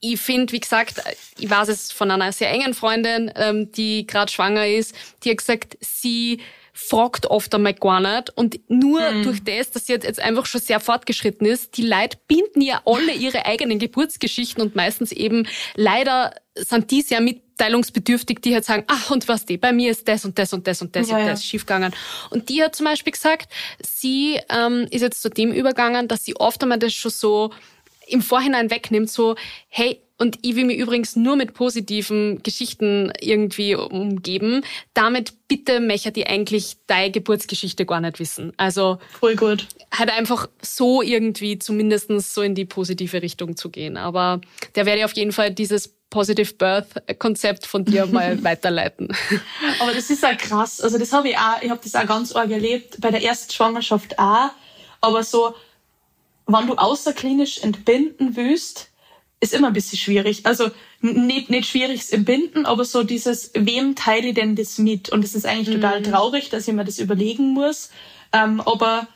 [0.00, 1.02] ich finde, wie gesagt,
[1.38, 5.38] ich weiß es von einer sehr engen Freundin, ähm, die gerade schwanger ist, die hat
[5.38, 6.40] gesagt, sie
[6.72, 8.30] fragt oft einmal gar nicht.
[8.36, 9.22] Und nur mhm.
[9.22, 13.12] durch das, dass sie jetzt einfach schon sehr fortgeschritten ist, die Leute binden ja alle
[13.12, 19.10] ihre eigenen Geburtsgeschichten und meistens eben leider sind die sehr mitteilungsbedürftig, die halt sagen, ach
[19.10, 21.26] und was die, bei mir ist das und das und das und das ja, und
[21.26, 21.48] das ja.
[21.48, 21.94] schiefgegangen.
[22.30, 26.36] Und die hat zum Beispiel gesagt, sie ähm, ist jetzt zu dem übergegangen, dass sie
[26.36, 27.50] oft einmal das schon so
[28.10, 29.36] im Vorhinein wegnimmt, so,
[29.68, 34.62] hey, und ich will mich übrigens nur mit positiven Geschichten irgendwie umgeben.
[34.92, 38.52] Damit bitte möchte die eigentlich deine Geburtsgeschichte gar nicht wissen.
[38.58, 39.66] Also voll gut.
[39.90, 43.96] Halt einfach so irgendwie zumindestens so in die positive Richtung zu gehen.
[43.96, 44.42] Aber
[44.74, 49.08] der werde ich auf jeden Fall dieses Positive Birth Konzept von dir mal weiterleiten.
[49.80, 50.82] Aber das ist ja krass.
[50.82, 53.50] Also das habe ich auch, ich habe das auch ganz arg erlebt, bei der ersten
[53.50, 54.50] Schwangerschaft auch.
[55.00, 55.54] Aber so,
[56.52, 58.90] wenn du außerklinisch entbinden willst,
[59.40, 60.44] ist immer ein bisschen schwierig.
[60.44, 65.08] Also nicht, nicht schwieriges Entbinden, aber so dieses, wem teile ich denn das mit?
[65.08, 65.80] Und es ist eigentlich mhm.
[65.80, 67.90] total traurig, dass ich mir das überlegen muss.
[68.32, 69.08] Ähm, aber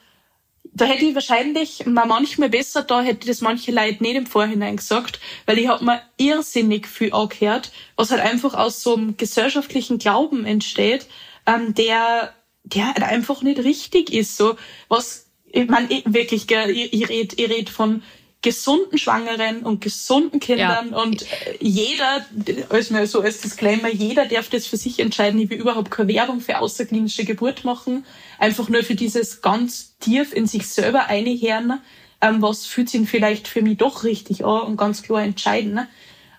[0.73, 4.77] da hätte ich wahrscheinlich mal manchmal besser, da hätte das manche Leute nicht im Vorhinein
[4.77, 9.99] gesagt, weil ich habe mir irrsinnig viel angehört, was halt einfach aus so einem gesellschaftlichen
[9.99, 11.07] Glauben entsteht,
[11.47, 14.37] ähm, der, der halt einfach nicht richtig ist.
[14.37, 14.57] So,
[14.89, 15.24] was,
[15.55, 18.03] ich meine, wirklich, gell, ich, ich rede ich red von
[18.43, 21.03] gesunden Schwangeren und gesunden Kindern ja.
[21.03, 21.25] und
[21.61, 22.27] jeder,
[22.69, 25.41] als mir so als Disclaimer, jeder darf das für sich entscheiden.
[25.41, 28.05] Ich will überhaupt keine Werbung für außerklinische Geburt machen.
[28.39, 31.81] Einfach nur für dieses ganz tief in sich selber einhören,
[32.21, 35.89] ähm, was fühlt sich vielleicht für mich doch richtig an und ganz klar entscheiden.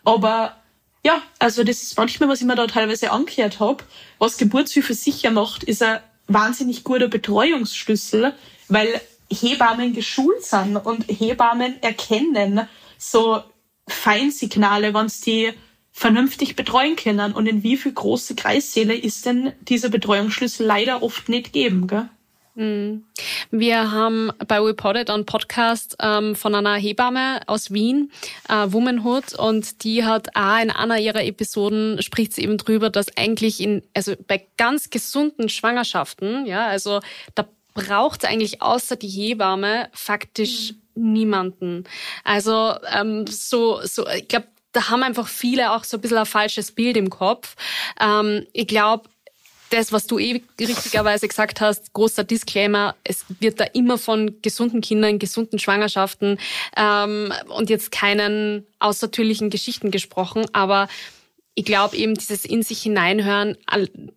[0.03, 0.57] Aber
[1.03, 3.83] ja, also das ist manchmal, was ich mir da teilweise angehört habe.
[4.19, 8.33] Was Geburtshilfe sicher macht, ist ein wahnsinnig guter Betreuungsschlüssel,
[8.67, 13.41] weil Hebammen geschult sind und Hebammen erkennen so
[13.87, 15.53] Feinsignale, wenn sie die
[15.91, 17.33] vernünftig betreuen können.
[17.33, 22.09] Und in wie viel große Kreissäle ist denn dieser Betreuungsschlüssel leider oft nicht geben, gell?
[22.55, 23.03] Mhm.
[23.51, 28.11] Wir haben bei Reported on Podcast ähm, von einer Hebamme aus Wien,
[28.47, 33.15] äh, Womanhood, und die hat auch in einer ihrer Episoden spricht sie eben drüber, dass
[33.17, 37.01] eigentlich in, also bei ganz gesunden Schwangerschaften, ja, also
[37.35, 41.13] da braucht es eigentlich außer die Hebamme faktisch mhm.
[41.13, 41.83] niemanden.
[42.23, 46.25] Also ähm, so, so, ich glaube, da haben einfach viele auch so ein bisschen ein
[46.25, 47.55] falsches Bild im Kopf.
[47.99, 49.09] Ähm, ich glaube,
[49.69, 54.81] das, was du eh richtigerweise gesagt hast, großer Disclaimer, es wird da immer von gesunden
[54.81, 56.39] Kindern, gesunden Schwangerschaften
[56.77, 60.87] ähm, und jetzt keinen außertürlichen Geschichten gesprochen, aber
[61.55, 63.57] ich glaube eben, dieses in sich hineinhören,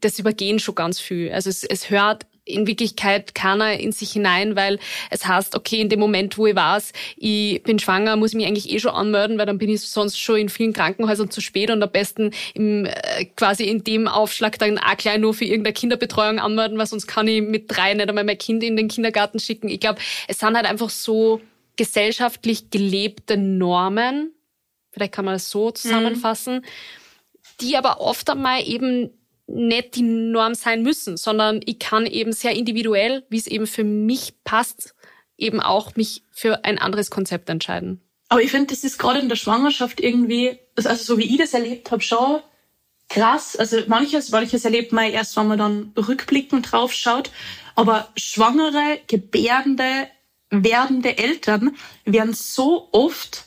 [0.00, 1.30] das übergehen schon ganz viel.
[1.30, 4.78] Also es, es hört in Wirklichkeit keiner in sich hinein, weil
[5.10, 8.46] es heißt, okay, in dem Moment, wo ich weiß, ich bin schwanger, muss ich mich
[8.46, 11.70] eigentlich eh schon anmelden, weil dann bin ich sonst schon in vielen Krankenhäusern zu spät
[11.70, 15.74] und am besten im, äh, quasi in dem Aufschlag dann auch gleich nur für irgendeine
[15.74, 19.38] Kinderbetreuung anmelden, weil sonst kann ich mit drei nicht einmal mein Kind in den Kindergarten
[19.38, 19.68] schicken.
[19.68, 21.40] Ich glaube, es sind halt einfach so
[21.76, 24.32] gesellschaftlich gelebte Normen,
[24.90, 26.62] vielleicht kann man das so zusammenfassen, mhm.
[27.60, 29.10] die aber oft einmal eben
[29.48, 33.84] nicht die Norm sein müssen, sondern ich kann eben sehr individuell, wie es eben für
[33.84, 34.94] mich passt,
[35.36, 38.02] eben auch mich für ein anderes Konzept entscheiden.
[38.28, 41.54] Aber ich finde, das ist gerade in der Schwangerschaft irgendwie, also so wie ich das
[41.54, 42.40] erlebt habe, schon
[43.08, 43.56] krass.
[43.56, 47.30] Also manches, manches erlebt man erst, wenn man dann rückblickend drauf schaut.
[47.74, 50.08] Aber schwangere, gebärdende,
[50.50, 53.44] werdende Eltern werden so oft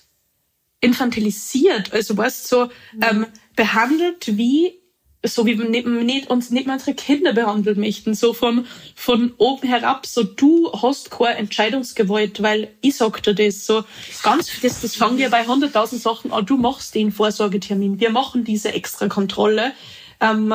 [0.80, 3.02] infantilisiert, also weißt so mhm.
[3.02, 4.81] ähm, behandelt wie
[5.24, 10.06] so wie nicht, uns nicht mehr unsere Kinder behandeln möchten, so von, von oben herab,
[10.08, 13.84] so du hast keine Entscheidungsgewalt, weil ich sag dir das, so
[14.24, 18.44] ganz, das, das fangen wir bei 100.000 Sachen an, du machst den Vorsorgetermin, wir machen
[18.44, 19.74] diese extra Kontrolle,
[20.20, 20.54] ähm,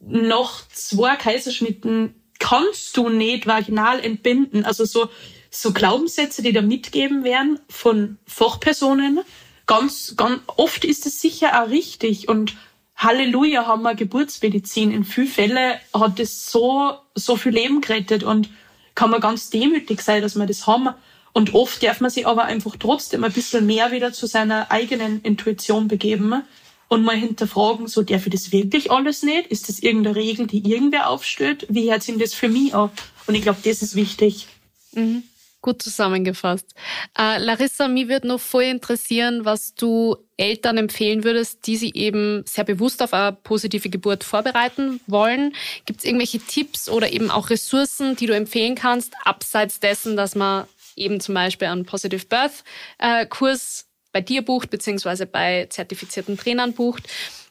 [0.00, 5.08] nach zwei Kaiserschnitten kannst du nicht vaginal entbinden, also so,
[5.50, 9.20] so Glaubenssätze, die da mitgeben werden von Fachpersonen,
[9.66, 12.56] ganz, ganz oft ist es sicher auch richtig und
[12.98, 14.90] Halleluja haben wir Geburtsmedizin.
[14.90, 18.50] In vielen Fällen hat das so, so viel Leben gerettet und
[18.96, 20.88] kann man ganz demütig sein, dass wir das haben.
[21.32, 25.22] Und oft darf man sich aber einfach trotzdem ein bisschen mehr wieder zu seiner eigenen
[25.22, 26.42] Intuition begeben
[26.88, 29.46] und mal hinterfragen, so darf ich das wirklich alles nicht?
[29.46, 31.66] Ist das irgendeine Regel, die irgendwer aufstellt?
[31.68, 32.92] Wie hört sich das für mich ab?
[33.28, 34.48] Und ich glaube, das ist wichtig.
[34.92, 35.22] Mhm.
[35.60, 36.72] Gut zusammengefasst.
[37.18, 42.44] Äh, Larissa, mich würde noch voll interessieren, was du Eltern empfehlen würdest, die sich eben
[42.46, 45.52] sehr bewusst auf eine positive Geburt vorbereiten wollen.
[45.84, 50.36] Gibt es irgendwelche Tipps oder eben auch Ressourcen, die du empfehlen kannst, abseits dessen, dass
[50.36, 52.62] man eben zum Beispiel einen Positive Birth
[52.98, 57.08] äh, Kurs bei dir bucht, beziehungsweise bei zertifizierten Trainern bucht?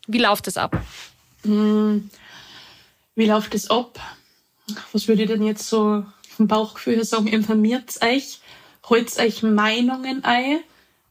[0.07, 0.81] Wie läuft das ab?
[1.43, 2.09] Hm,
[3.15, 3.99] wie läuft das ab?
[4.91, 6.05] Was würde ich denn jetzt so
[6.37, 8.39] vom Bauchgefühl her sagen, informiert euch,
[8.87, 10.59] holt euch Meinungen ein.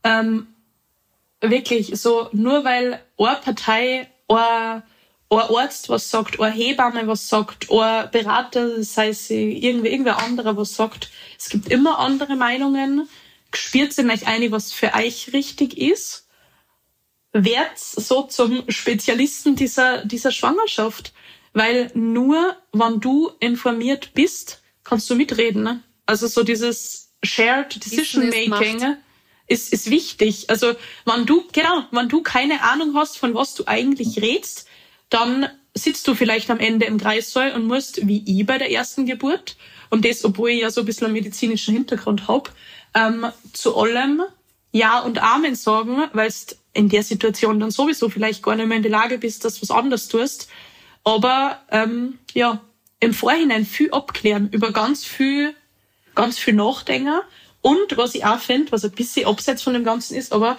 [0.03, 0.47] Ähm,
[1.41, 4.83] wirklich, so nur weil eine Partei, ein,
[5.29, 10.55] ein Arzt was sagt, eine Hebamme was sagt, ein Berater, sei es irgendwie irgendwer anderer
[10.57, 13.07] was sagt, es gibt immer andere Meinungen.
[13.53, 16.27] Spürt in euch eine, was für euch richtig ist.
[17.33, 21.13] Werdet so zum Spezialisten dieser, dieser Schwangerschaft.
[21.53, 25.63] Weil nur, wenn du informiert bist, kannst du mitreden.
[25.63, 25.83] Ne?
[26.05, 28.97] Also so dieses Shared Decision Making
[29.47, 30.49] ist, ist wichtig.
[30.49, 30.73] Also
[31.05, 34.67] wenn du, genau, wenn du keine Ahnung hast, von was du eigentlich redst,
[35.09, 39.05] dann sitzt du vielleicht am Ende im Kreissaal und musst, wie ich bei der ersten
[39.05, 39.57] Geburt,
[39.89, 42.51] und das, obwohl ich ja so ein bisschen einen medizinischen Hintergrund hab,
[42.93, 44.21] ähm, zu allem
[44.71, 48.77] Ja und Amen sagen, weil du in der Situation dann sowieso vielleicht gar nicht mehr
[48.77, 50.49] in der Lage bist, dass du was anderes tust.
[51.03, 52.61] Aber ähm, ja,
[52.99, 55.55] im Vorhinein viel abklären, über ganz viel,
[56.15, 57.19] ganz viel nachdenken.
[57.61, 60.57] Und was ich auch finde, was ein bisschen abseits von dem Ganzen ist, aber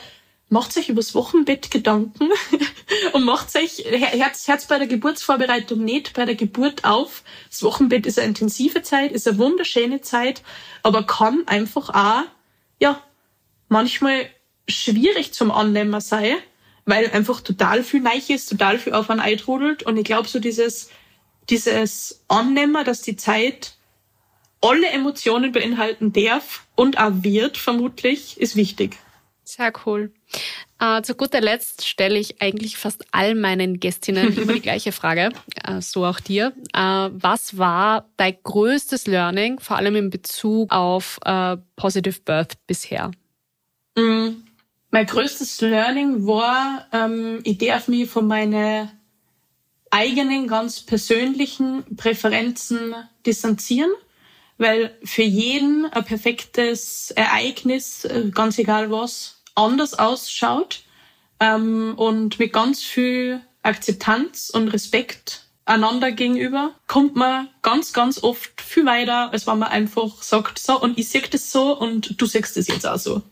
[0.48, 2.31] macht euch übers Wochenbett Gedanken
[3.12, 7.22] und macht euch Herz, Herz bei der Geburtsvorbereitung nicht bei der Geburt auf.
[7.51, 10.42] Das Wochenbett ist eine intensive Zeit, ist eine wunderschöne Zeit,
[10.83, 12.24] aber kann einfach auch,
[12.81, 13.03] ja,
[13.68, 14.31] manchmal
[14.68, 16.37] schwierig zum Annehmen sein,
[16.87, 20.38] weil einfach total viel neu ist, total viel auf einen eintrudelt und ich glaube so
[20.40, 20.90] dieses
[21.50, 23.74] dieses Annehmen, dass die Zeit
[24.61, 28.96] alle Emotionen beinhalten darf und auch wird, vermutlich, ist wichtig.
[29.44, 30.12] Sehr cool.
[30.78, 35.30] Äh, zu guter Letzt stelle ich eigentlich fast all meinen Gästinnen immer die gleiche Frage,
[35.64, 36.52] äh, so auch dir.
[36.74, 41.18] Äh, was war dein größtes Learning, vor allem in Bezug auf
[41.76, 43.11] Positive Birth bisher?
[43.96, 44.42] Mm,
[44.90, 48.90] mein größtes Learning war, ähm, ich darf mich von meinen
[49.90, 52.94] eigenen, ganz persönlichen Präferenzen
[53.27, 53.90] distanzieren,
[54.59, 60.81] weil für jeden ein perfektes Ereignis, äh, ganz egal was, anders ausschaut
[61.40, 68.61] ähm, und mit ganz viel Akzeptanz und Respekt einander gegenüber kommt man ganz, ganz oft
[68.61, 72.27] viel weiter, als wenn man einfach sagt, so, und ich sehe das so und du
[72.27, 73.22] siehst das jetzt auch so.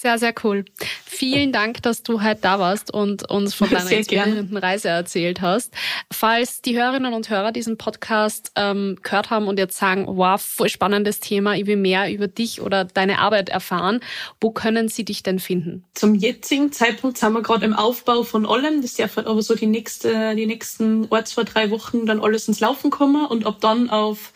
[0.00, 0.64] Sehr, sehr cool.
[1.04, 4.62] Vielen Dank, dass du heute da warst und uns von deiner sehr inspirierenden gerne.
[4.62, 5.74] Reise erzählt hast.
[6.12, 10.68] Falls die Hörerinnen und Hörer diesen Podcast ähm, gehört haben und jetzt sagen, wow, voll
[10.68, 13.98] spannendes Thema, ich will mehr über dich oder deine Arbeit erfahren,
[14.40, 15.84] wo können sie dich denn finden?
[15.94, 18.82] Zum jetzigen Zeitpunkt sind wir gerade im Aufbau von allem.
[18.82, 22.46] Das darf halt aber so die, nächste, die nächsten ein, zwei, drei Wochen dann alles
[22.46, 24.32] ins Laufen kommen und ab dann auf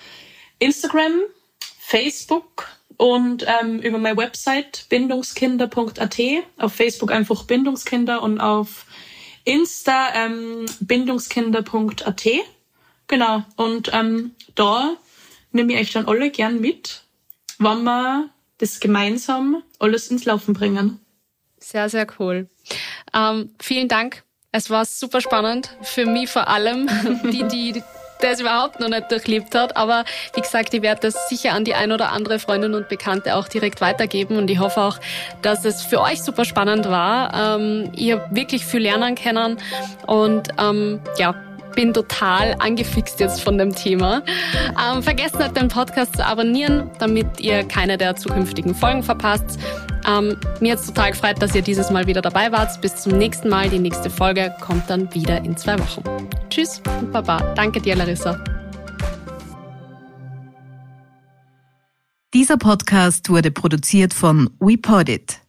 [0.59, 1.21] Instagram,
[1.79, 2.67] Facebook,
[3.03, 6.21] und ähm, über meine Website bindungskinder.at,
[6.59, 8.87] auf Facebook einfach Bindungskinder und auf
[9.43, 12.29] Insta ähm, bindungskinder.at.
[13.09, 13.43] Genau.
[13.57, 14.95] Und ähm, da
[15.51, 17.03] nehme ich euch dann alle gern mit,
[17.59, 21.01] wenn wir das gemeinsam alles ins Laufen bringen.
[21.59, 22.49] Sehr, sehr cool.
[23.13, 24.23] Ähm, vielen Dank.
[24.53, 25.77] Es war super spannend.
[25.83, 26.89] Für mich vor allem,
[27.33, 27.83] die, die
[28.23, 29.77] der es überhaupt noch nicht durchlebt hat.
[29.77, 30.05] Aber
[30.35, 33.49] wie gesagt, ich werde das sicher an die ein oder andere Freundin und Bekannte auch
[33.49, 34.37] direkt weitergeben.
[34.37, 34.99] Und ich hoffe auch,
[35.43, 37.59] dass es für euch super spannend war.
[37.59, 39.59] Ähm, ihr wirklich viel lernen können.
[40.07, 41.35] Und ähm, ja,
[41.75, 44.23] bin total angefixt jetzt von dem Thema.
[44.79, 49.59] Ähm, vergesst nicht, den Podcast zu abonnieren, damit ihr keine der zukünftigen Folgen verpasst.
[50.07, 52.81] Ähm, mir hat es total gefreut, dass ihr dieses Mal wieder dabei wart.
[52.81, 53.69] Bis zum nächsten Mal.
[53.69, 56.03] Die nächste Folge kommt dann wieder in zwei Wochen.
[56.51, 57.39] Tschüss und Baba.
[57.55, 58.43] Danke dir, Larissa.
[62.35, 65.42] Dieser Podcast wurde produziert von WePodit.